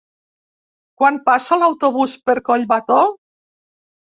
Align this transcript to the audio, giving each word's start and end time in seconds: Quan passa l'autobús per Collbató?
Quan 1.01 1.19
passa 1.27 1.59
l'autobús 1.65 2.15
per 2.31 2.37
Collbató? 2.49 2.99